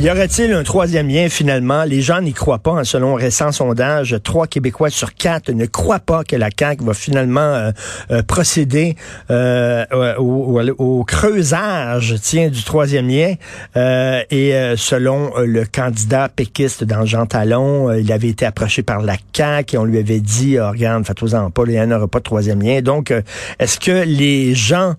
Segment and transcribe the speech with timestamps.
[0.00, 1.84] Y aurait-il un troisième lien finalement?
[1.84, 2.70] Les gens n'y croient pas.
[2.70, 6.86] Hein, selon un récent sondage, trois Québécois sur quatre ne croient pas que la CAQ
[6.86, 7.70] va finalement euh,
[8.10, 8.96] euh, procéder
[9.30, 9.84] euh,
[10.16, 13.34] au, creusage tiens, du troisième lien.
[13.76, 19.74] et selon le candidat péquiste dans Jean Talon, il avait été approché par la CAQ
[19.74, 22.62] et on lui avait dit, oh, regarde, faites-vous-en pas, il n'y aura pas de troisième
[22.62, 22.80] lien.
[22.80, 23.12] Donc,
[23.58, 24.94] est-ce que les gens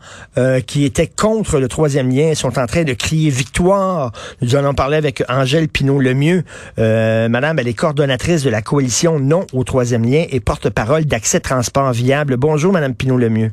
[0.67, 4.11] qui étaient contre le troisième lien sont en train de crier victoire?
[4.41, 6.43] Nous allons parler avec Angèle Pinault-Lemieux.
[6.79, 11.39] Euh, madame, elle est coordonnatrice de la coalition Non au troisième lien et porte-parole d'Accès
[11.39, 12.37] Transport Viable.
[12.37, 13.51] Bonjour, Madame Pinault-Lemieux.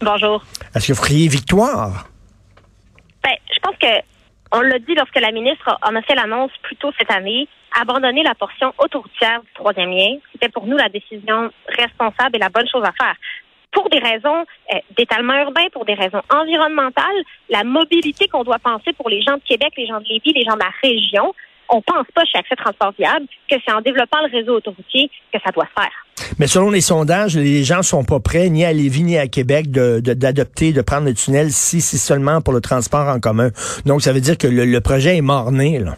[0.00, 0.44] Bonjour.
[0.74, 2.08] Est-ce que vous criez victoire?
[3.22, 3.86] Ben, je pense que
[4.52, 7.48] on l'a dit lorsque la ministre en a fait l'annonce plus tôt cette année,
[7.80, 12.48] abandonner la portion autoroutière du troisième lien, c'était pour nous la décision responsable et la
[12.48, 13.14] bonne chose à faire
[13.76, 18.94] pour des raisons euh, d'étalement urbain, pour des raisons environnementales, la mobilité qu'on doit penser
[18.94, 21.34] pour les gens de Québec, les gens de Lévis, les gens de la région,
[21.68, 25.38] on pense pas chez Accès Transport Viable que c'est en développant le réseau autoroutier que
[25.44, 26.32] ça doit se faire.
[26.38, 29.70] Mais selon les sondages, les gens sont pas prêts, ni à Lévis, ni à Québec,
[29.70, 33.50] d'adopter, de, prendre le tunnel si c'est seulement pour le transport en commun.
[33.84, 35.96] Donc, ça veut dire que le, projet est mort-né, là.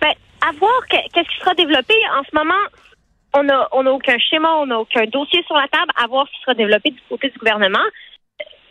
[0.00, 0.12] Ben,
[0.46, 1.94] à voir qu'est-ce qui sera développé.
[2.16, 2.62] En ce moment,
[3.34, 6.26] on n'a on a aucun schéma, on n'a aucun dossier sur la table à voir
[6.26, 7.84] ce qui sera développé du côté du gouvernement.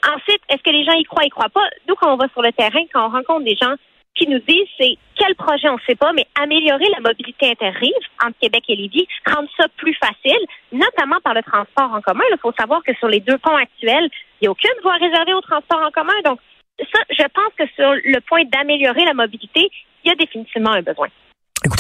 [0.06, 1.68] Ensuite, est-ce que les gens y croient, y croient pas?
[1.88, 3.76] Nous, quand on va sur le terrain, quand on rencontre des gens
[4.16, 7.94] qui nous disent, c'est quel projet, on ne sait pas, mais améliorer la mobilité interrive
[8.24, 10.40] entre Québec et Lévis, rendre ça plus facile,
[10.72, 12.24] notamment par le transport en commun.
[12.32, 15.34] Il faut savoir que sur les deux ponts actuels, il n'y a aucune voie réservée
[15.34, 16.14] au transport en commun.
[16.26, 16.40] Donc,
[16.80, 19.70] ça, je pense que sur le point d'améliorer la mobilité,
[20.04, 21.08] il y a définitivement un besoin.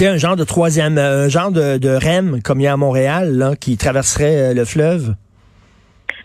[0.05, 3.55] Un genre de troisième, euh, un genre de, REM comme il y a à Montréal,
[3.61, 5.15] qui traverserait euh, le fleuve?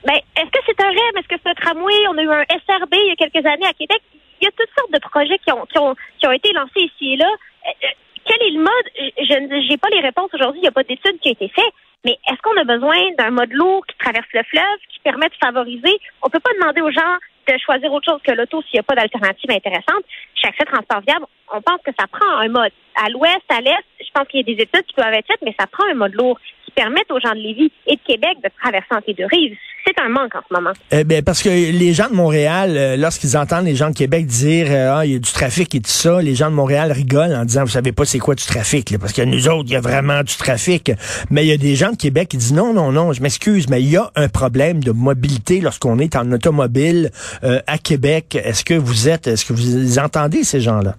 [0.05, 1.15] Ben, est-ce que c'est un REM?
[1.17, 1.95] Est-ce que c'est un tramway?
[2.11, 4.03] On a eu un SRB il y a quelques années à Québec.
[4.41, 6.91] Il y a toutes sortes de projets qui ont, qui ont, qui ont été lancés
[6.91, 7.31] ici et là.
[7.31, 7.89] Euh,
[8.27, 8.87] quel est le mode?
[8.99, 10.59] Je n'ai pas les réponses aujourd'hui.
[10.59, 11.75] Il n'y a pas d'études qui ont été faites.
[12.05, 15.35] Mais est-ce qu'on a besoin d'un mode lourd qui traverse le fleuve, qui permet de
[15.43, 15.99] favoriser?
[16.23, 17.17] On peut pas demander aux gens
[17.49, 20.05] de choisir autre chose que l'auto s'il n'y a pas d'alternative intéressante.
[20.35, 22.73] Chaque accès transport viable, on pense que ça prend un mode.
[22.95, 25.43] À l'ouest, à l'est, je pense qu'il y a des études qui peuvent être faites,
[25.43, 28.39] mais ça prend un mode lourd qui permette aux gens de Lévis et de Québec
[28.45, 29.57] de traverser entre les deux rives.
[29.89, 30.73] C'est un manque en ce moment.
[30.91, 34.27] Eh bien, parce que les gens de Montréal, euh, lorsqu'ils entendent les gens de Québec
[34.27, 36.93] dire euh, ah, il y a du trafic et tout ça, les gens de Montréal
[36.93, 39.73] rigolent en disant vous savez pas c'est quoi du trafic, parce que nous autres, il
[39.73, 40.93] y a vraiment du trafic.
[41.31, 43.71] Mais il y a des gens de Québec qui disent non, non, non, je m'excuse,
[43.71, 47.11] mais il y a un problème de mobilité lorsqu'on est en automobile
[47.43, 48.35] euh, à Québec.
[48.35, 50.97] Est-ce que vous êtes, est-ce que vous entendez ces gens-là?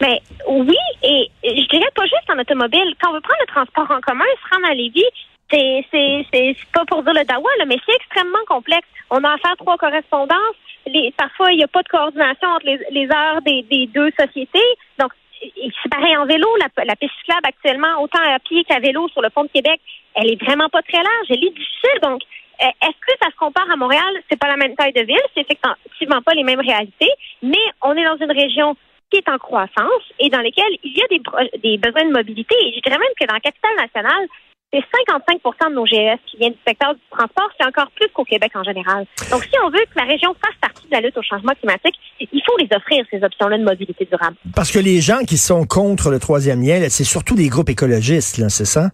[0.00, 2.94] Mais oui, et je dirais pas juste en automobile.
[3.00, 5.02] Quand on veut prendre le transport en commun, se rendre à Lévis,
[5.50, 8.88] c'est c'est c'est pas pour dire le dawa, là, mais c'est extrêmement complexe.
[9.10, 10.56] On a à faire trois correspondances.
[10.86, 14.10] Les, parfois, il n'y a pas de coordination entre les, les heures des, des, deux
[14.18, 14.68] sociétés.
[14.98, 16.46] Donc, c'est pareil en vélo.
[16.58, 19.80] La, la piste cyclable actuellement, autant à pied qu'à vélo sur le pont de Québec,
[20.14, 21.26] elle est vraiment pas très large.
[21.30, 22.00] Elle est difficile.
[22.02, 22.20] Donc,
[22.62, 24.12] euh, est-ce que ça se compare à Montréal?
[24.30, 25.24] C'est pas la même taille de ville.
[25.34, 27.10] C'est effectivement pas les mêmes réalités.
[27.42, 28.76] Mais on est dans une région
[29.10, 32.54] qui est en croissance et dans lesquelles il y a des, des besoins de mobilité.
[32.62, 34.26] Et je dirais même que dans la capitale nationale,
[34.74, 38.24] c'est 55 de nos GES qui viennent du secteur du transport, c'est encore plus qu'au
[38.24, 39.06] Québec en général.
[39.30, 41.94] Donc, si on veut que la région fasse partie de la lutte au changement climatique,
[42.20, 44.36] il faut les offrir ces options-là de mobilité durable.
[44.54, 48.42] Parce que les gens qui sont contre le troisième lien, c'est surtout des groupes écologistes,
[48.48, 48.90] c'est ça?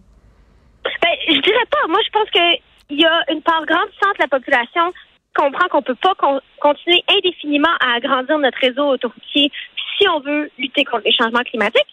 [1.01, 1.87] Ben, je dirais pas.
[1.87, 4.93] Moi, je pense qu'il y a une part grandissante de la population
[5.33, 6.13] comprend qu'on peut pas
[6.59, 9.49] continuer indéfiniment à agrandir notre réseau autoroutier
[9.97, 11.87] si on veut lutter contre les changements climatiques.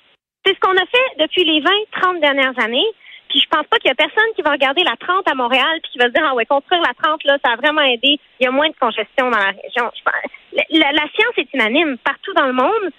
[0.44, 1.70] C'est ce qu'on a fait depuis les 20,
[2.00, 2.86] 30 dernières années.
[3.28, 5.80] Puis je pense pas qu'il y a personne qui va regarder la 30 à Montréal
[5.82, 8.18] puis qui va se dire ah ouais construire la 30 là ça a vraiment aidé.
[8.40, 9.90] Il y a moins de congestion dans la région.
[10.70, 12.92] la, science est unanime partout dans le monde.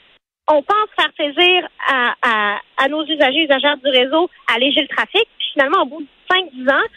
[0.48, 5.28] On pense faire plaisir à, à, à nos usagers usagères du réseau, alléger le trafic.
[5.38, 6.88] Puis finalement au bout de 5-10 ans,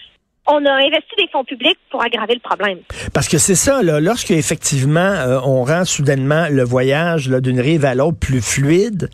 [0.46, 2.78] on a investi des fonds publics pour aggraver le problème.
[3.14, 7.84] Parce que c'est ça, là, lorsque effectivement euh, on rend soudainement le voyage d'une rive
[7.84, 9.08] à l'autre plus fluide,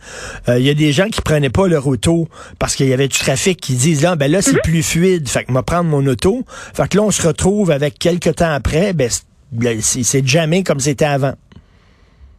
[0.48, 2.28] euh, il y a des gens qui prenaient pas leur auto
[2.58, 4.62] parce qu'il y avait du trafic qui disent là, ben là c'est mhm.
[4.62, 7.98] plus fluide, fait que moi prendre mon auto, fait que là on se retrouve avec
[7.98, 9.10] quelques temps après, ben
[9.80, 11.34] c'est jamais comme c'était avant.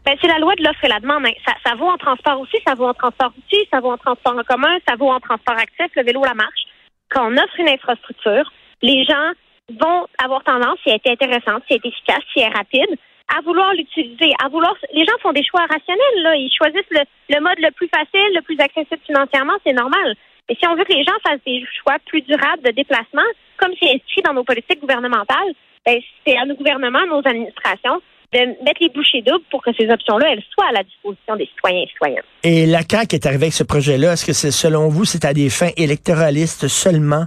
[0.05, 1.25] Ben, c'est la loi de l'offre et la demande.
[1.45, 4.35] Ça, ça vaut en transport aussi, ça vaut en transport aussi, ça vaut en transport
[4.35, 6.65] en commun, ça vaut en transport actif, le vélo, la marche.
[7.09, 9.31] Quand on offre une infrastructure, les gens
[9.79, 12.97] vont avoir tendance, si elle est intéressante, si elle est efficace, si elle est rapide,
[13.29, 14.73] à vouloir l'utiliser, à vouloir.
[14.93, 16.35] Les gens font des choix rationnels, là.
[16.35, 20.15] Ils choisissent le, mode le plus facile, le plus accessible financièrement, c'est normal.
[20.49, 23.71] Mais si on veut que les gens fassent des choix plus durables de déplacement, comme
[23.79, 25.53] c'est inscrit dans nos politiques gouvernementales,
[25.85, 28.01] ben, c'est à nos gouvernements, à nos administrations
[28.33, 31.47] de mettre les bouchées doubles pour que ces options-là, elles soient à la disposition des
[31.47, 32.23] citoyens et citoyennes.
[32.43, 34.13] Et la CAQ est arrivée avec ce projet-là.
[34.13, 37.25] Est-ce que c'est, selon vous, c'est à des fins électoralistes seulement?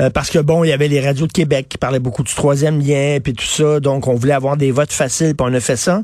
[0.00, 2.34] Euh, parce que bon, il y avait les radios de Québec qui parlaient beaucoup du
[2.34, 5.60] troisième lien, puis tout ça, donc on voulait avoir des votes faciles, puis on a
[5.60, 6.02] fait ça?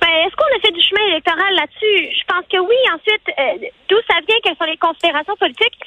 [0.00, 2.18] Ben, est-ce qu'on a fait du chemin électoral là-dessus?
[2.18, 2.74] Je pense que oui.
[2.92, 5.78] Ensuite, euh, d'où ça vient, quelles sont les considérations politiques?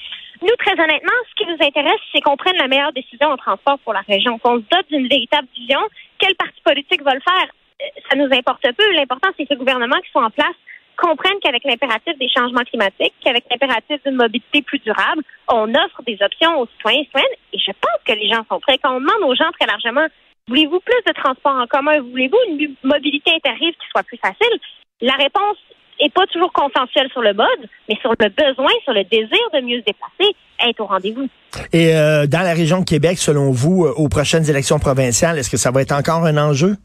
[0.42, 3.80] Nous, très honnêtement, ce qui nous intéresse, c'est qu'on prenne la meilleure décision en transport
[3.80, 5.80] pour la région, qu'on se dote d'une véritable vision.
[6.20, 7.50] Quel parti politique va le faire?
[7.82, 8.92] Euh, ça nous importe peu.
[8.94, 10.56] L'important, c'est que le gouvernement qui soit en place
[10.98, 16.18] comprenne qu'avec l'impératif des changements climatiques, qu'avec l'impératif d'une mobilité plus durable, on offre des
[16.22, 17.38] options aux citoyens et citoyennes.
[17.54, 18.78] Et je pense que les gens sont prêts.
[18.84, 20.06] Quand on demande aux gens très largement,
[20.48, 22.02] voulez-vous plus de transport en commun?
[22.02, 24.60] Voulez-vous une mobilité interrive qui soit plus facile?
[25.02, 25.58] La réponse
[26.00, 29.62] est pas toujours consensuelle sur le mode, mais sur le besoin, sur le désir de
[29.62, 30.36] mieux se déplacer,
[30.68, 31.28] être au rendez-vous.
[31.74, 35.50] Et euh, dans la région de Québec, selon vous, euh, aux prochaines élections provinciales, est-ce
[35.50, 36.76] que ça va être encore un enjeu?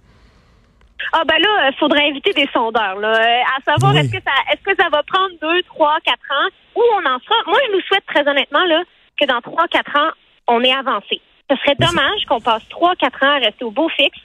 [1.13, 4.33] Ah ben là, il faudrait inviter des sondeurs, là, euh, à savoir est-ce que ça
[4.53, 7.35] est-ce que ça va prendre deux, trois, quatre ans, où on en sera?
[7.47, 8.83] Moi, je nous souhaite très honnêtement là,
[9.19, 10.11] que dans trois, quatre ans,
[10.49, 11.21] on ait avancé.
[11.51, 14.19] Ce serait dommage qu'on passe trois, quatre ans à rester au beau fixe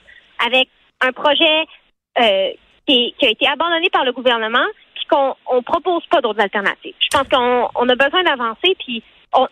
[0.45, 0.69] avec
[1.01, 1.65] un projet
[2.19, 2.49] euh,
[2.87, 4.65] qui, qui, a été abandonné par le gouvernement,
[4.95, 6.95] puis qu'on on propose pas d'autres alternatives.
[6.99, 9.03] Je pense qu'on on a besoin d'avancer, puis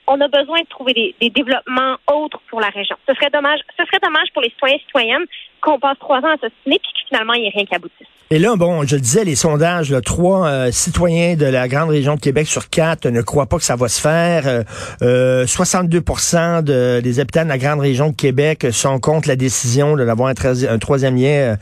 [0.08, 2.96] on, a besoin de trouver des, développements autres pour la région.
[3.08, 5.26] Ce serait dommage, ce serait dommage pour les citoyens et citoyennes
[5.62, 8.08] qu'on passe trois ans à s'ostiner puis que finalement il n'y ait rien qui aboutisse.
[8.32, 12.20] Et là, bon, je disais, les sondages, trois euh, citoyens de la grande région de
[12.20, 14.64] Québec sur quatre ne croient pas que ça va se faire.
[15.04, 15.98] Euh, 62
[16.34, 20.04] euh, de, des habitants de la grande région de Québec sont contre la décision de
[20.04, 21.56] d'avoir un, troisième lien euh,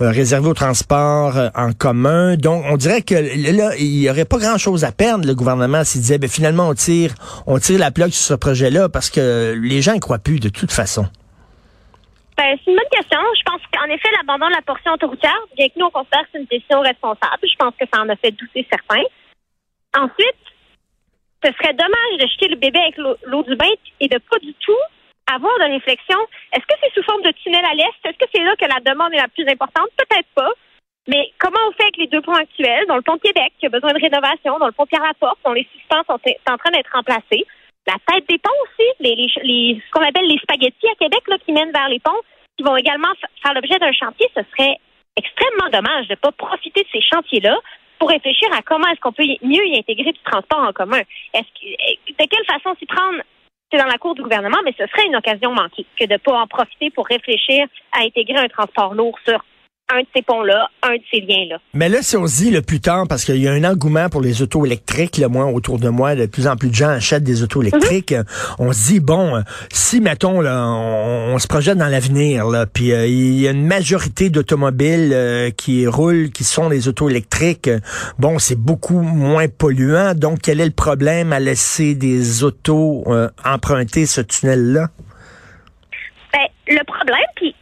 [0.00, 2.36] réservé au transport en commun.
[2.36, 6.00] Donc, on dirait que là, il y aurait pas grand-chose à perdre, le gouvernement, s'il
[6.00, 7.12] disait, ben, finalement, on tire,
[7.46, 10.48] on tire la plaque sur ce projet-là parce que les gens ne croient plus de
[10.48, 11.06] toute façon.
[12.36, 13.18] Ben, c'est une bonne question.
[13.36, 16.28] Je pense qu'en effet, l'abandon de la portion autoroutière, bien que nous, on considère que
[16.32, 19.04] c'est une décision responsable, je pense que ça en a fait douter certains.
[19.96, 20.42] Ensuite,
[21.42, 24.52] ce serait dommage de jeter le bébé avec l'eau du bain et de pas du
[24.54, 24.84] tout
[25.32, 26.18] avoir de réflexion.
[26.52, 27.98] Est-ce que c'est sous forme de tunnel à l'est?
[28.04, 29.88] Est-ce que c'est là que la demande est la plus importante?
[29.96, 30.50] Peut-être pas.
[31.08, 33.68] Mais comment on fait avec les deux ponts actuels, dont le pont Québec, qui a
[33.68, 36.18] besoin de rénovation, dont le pont Pierre-Laporte, dont les suspens sont,
[36.50, 37.46] en train d'être remplacés?
[37.86, 41.36] La tête des ponts aussi, les, les, ce qu'on appelle les spaghettis à Québec, là,
[41.44, 42.20] qui mènent vers les ponts,
[42.56, 43.12] qui vont également
[43.42, 44.76] faire l'objet d'un chantier, ce serait
[45.16, 47.56] extrêmement dommage de ne pas profiter de ces chantiers-là
[47.98, 51.00] pour réfléchir à comment est-ce qu'on peut mieux y intégrer du transport en commun.
[51.32, 53.20] Est-ce que, de quelle façon s'y prendre?
[53.70, 56.18] C'est dans la cour du gouvernement, mais ce serait une occasion manquée que de ne
[56.18, 59.42] pas en profiter pour réfléchir à intégrer un transport lourd sur
[59.88, 61.58] un de ces ponts-là, un de ces liens-là.
[61.72, 64.08] Mais là, si on se dit le plus tard, parce qu'il y a un engouement
[64.08, 66.88] pour les autos électriques, le moins autour de moi, de plus en plus de gens
[66.88, 68.12] achètent des autos électriques.
[68.12, 68.24] Mhm.
[68.58, 73.06] On se dit bon, si mettons là, on, se projette dans l'avenir, là, puis euh,
[73.06, 77.70] il y a une majorité d'automobiles euh, qui roulent, qui sont des autos électriques.
[78.18, 80.14] bon, c'est beaucoup moins polluant.
[80.14, 84.88] Donc, quel est le problème à laisser des autos euh, emprunter ce tunnel-là?
[86.32, 87.54] Ben, le problème, puis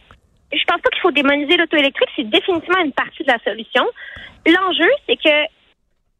[0.55, 3.85] je pense pas qu'il faut démoniser l'auto électrique, c'est définitivement une partie de la solution.
[4.45, 5.45] L'enjeu, c'est que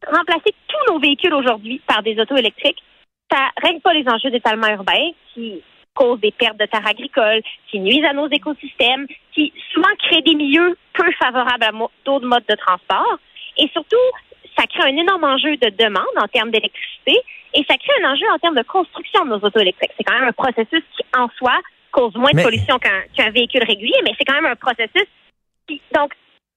[0.08, 2.82] remplacer tous nos véhicules aujourd'hui par des autos électriques,
[3.32, 5.62] ça règle pas les enjeux d'étalement urbain qui
[5.94, 10.36] causent des pertes de terres agricoles, qui nuisent à nos écosystèmes, qui souvent créent des
[10.36, 11.72] milieux peu favorables à
[12.06, 13.18] d'autres modes de transport.
[13.58, 13.96] Et surtout,
[14.58, 17.14] ça crée un énorme enjeu de demande en termes d'électricité
[17.54, 19.92] et ça crée un enjeu en termes de construction de nos autos électriques.
[19.98, 21.58] C'est quand même un processus qui, en soi,
[21.96, 25.08] cause moins de pollution qu'un véhicule régulier, mais c'est quand même un processus.
[25.94, 26.12] donc,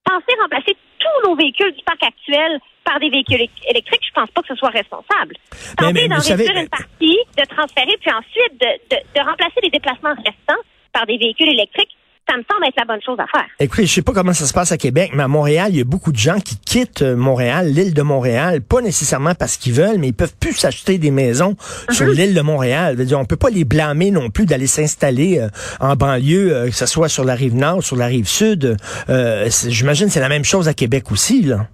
[0.05, 4.43] penser remplacer tous nos véhicules du parc actuel par des véhicules électriques, je pense pas
[4.43, 5.37] que ce soit responsable.
[5.77, 10.63] Tenter d'en réduire une partie, de transférer, puis ensuite de, de remplacer les déplacements restants
[10.93, 11.95] par des véhicules électriques,
[12.29, 13.47] ça me semble être la bonne chose à faire.
[13.59, 15.81] Écoutez, je sais pas comment ça se passe à Québec, mais à Montréal, il y
[15.81, 19.73] a beaucoup de gens qui quittent euh, Montréal, l'île de Montréal, pas nécessairement parce qu'ils
[19.73, 21.57] veulent, mais ils peuvent plus s'acheter des maisons
[21.91, 22.13] sur mhm.
[22.13, 22.97] l'île de Montréal.
[22.99, 25.49] On dire, on peut pas les blâmer non plus d'aller s'installer euh,
[25.81, 28.77] en banlieue, euh, que ce soit sur la rive nord, sur la rive sud.
[29.69, 31.67] J'imagine c'est la même chose à Québec aussi, là.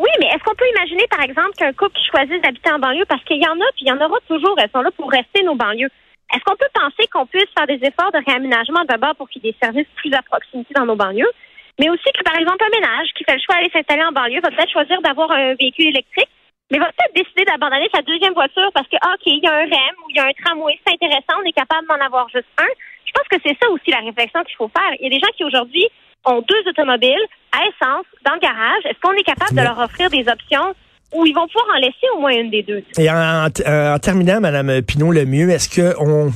[0.00, 3.04] Oui, mais est-ce qu'on peut imaginer, par exemple, qu'un couple qui choisisse d'habiter en banlieue,
[3.06, 5.10] parce qu'il y en a, puis il y en aura toujours, elles sont là pour
[5.10, 5.90] rester nos banlieues.
[6.32, 9.48] Est-ce qu'on peut penser qu'on puisse faire des efforts de réaménagement d'abord pour qu'il y
[9.48, 11.30] ait des services plus à proximité dans nos banlieues,
[11.78, 14.40] mais aussi que, par exemple, un ménage qui fait le choix d'aller s'installer en banlieue
[14.40, 16.28] va peut-être choisir d'avoir un véhicule électrique,
[16.70, 19.64] mais va peut-être décider d'abandonner sa deuxième voiture parce que, OK, il y a un
[19.64, 22.46] REM ou il y a un tramway, c'est intéressant, on est capable d'en avoir juste
[22.58, 22.70] un.
[23.04, 24.94] Je pense que c'est ça aussi la réflexion qu'il faut faire.
[25.00, 25.88] Il y a des gens qui aujourd'hui
[26.26, 28.84] ont deux automobiles à essence dans le garage.
[28.84, 30.74] Est-ce qu'on est capable de leur offrir des options
[31.12, 32.82] ou ils vont pouvoir en laisser au moins une des deux.
[32.98, 36.32] Et en, en, en terminant, Madame Pinot, le mieux, est-ce que on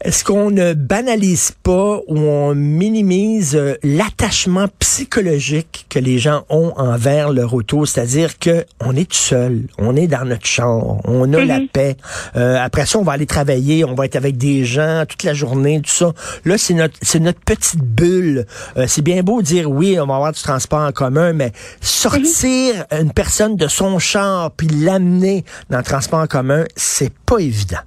[0.00, 6.72] est-ce qu'on ne banalise pas ou on minimise euh, l'attachement psychologique que les gens ont
[6.76, 11.32] envers leur auto, c'est-à-dire que on est tout seul, on est dans notre chambre, on
[11.32, 11.68] a la mhm.
[11.68, 11.96] paix.
[12.36, 15.34] Euh, après ça, on va aller travailler, on va être avec des gens toute la
[15.34, 16.12] journée, tout ça.
[16.44, 18.46] Là, c'est notre c'est notre petite bulle.
[18.76, 22.86] Euh, c'est bien beau dire oui, on va avoir du transport en commun, mais sortir
[22.92, 23.00] mhm.
[23.00, 27.78] une personne de son char puis l'amener dans le transport en commun, c'est pas évident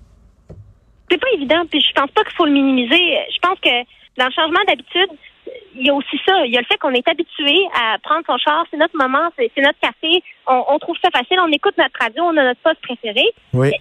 [1.12, 3.18] c'est pas évident, puis je pense pas qu'il faut le minimiser.
[3.34, 3.84] Je pense que
[4.18, 5.10] dans le changement d'habitude,
[5.75, 6.46] il y a aussi ça.
[6.46, 9.30] Il y a le fait qu'on est habitué à prendre son char, c'est notre moment,
[9.38, 10.24] c'est notre café.
[10.48, 13.24] On, trouve ça facile, on écoute notre radio, on a notre poste préféré.
[13.53, 13.72] Oui.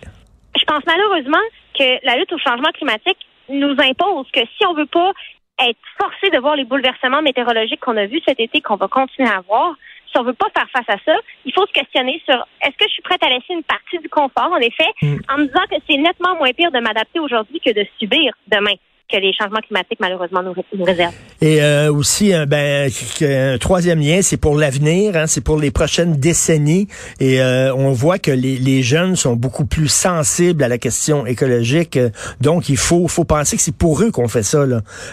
[0.57, 1.45] Je pense malheureusement
[1.79, 3.19] que la lutte au changement climatique
[3.49, 5.13] nous impose que si on veut pas
[5.61, 9.29] être forcé de voir les bouleversements météorologiques qu'on a vus cet été, qu'on va continuer
[9.29, 9.75] à voir,
[10.11, 12.85] si on veut pas faire face à ça, il faut se questionner sur est-ce que
[12.89, 15.17] je suis prête à laisser une partie du confort, en effet, mm.
[15.29, 18.75] en me disant que c'est nettement moins pire de m'adapter aujourd'hui que de subir demain
[19.11, 21.15] que les changements climatiques malheureusement nous, réservent.
[21.41, 22.89] Et euh, aussi, euh, ben,
[23.23, 26.87] un troisième lien, c'est pour l'avenir, hein, c'est pour les prochaines décennies.
[27.19, 31.27] Et euh, on voit que les, les, jeunes sont beaucoup plus sensibles à la question
[31.27, 31.99] écologique.
[32.41, 34.65] donc, il faut, faut penser que c'est pour eux qu'on fait ça.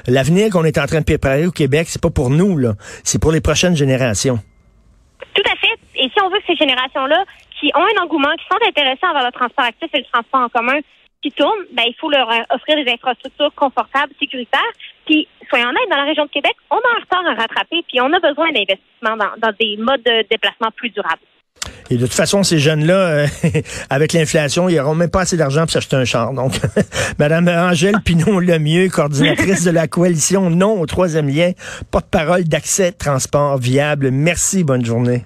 [0.05, 3.19] L'avenir qu'on est en train de préparer au Québec, c'est pas pour nous, là, c'est
[3.19, 4.39] pour les prochaines générations.
[6.07, 7.25] Et si on veut que ces générations-là,
[7.59, 10.47] qui ont un engouement, qui sont intéressés envers le transport actif et le transport en
[10.47, 10.79] commun,
[11.21, 14.71] qui tournent, ben, il faut leur offrir des infrastructures confortables, sécuritaires.
[15.05, 17.99] Puis, soyons honnêtes, dans la région de Québec, on a un retard à rattraper, puis
[17.99, 21.27] on a besoin d'investissements dans, dans des modes de déplacement plus durables.
[21.89, 23.27] Et de toute façon, ces jeunes-là, euh,
[23.89, 26.33] avec l'inflation, ils n'auront même pas assez d'argent pour s'acheter un char.
[26.33, 26.53] Donc,
[27.19, 31.51] Madame Angèle Pinot Lemieux, coordinatrice de la coalition Non au troisième lien,
[31.91, 34.11] porte-parole d'accès transport viable.
[34.11, 35.25] Merci, bonne journée.